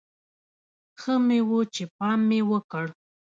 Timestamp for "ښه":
1.01-1.15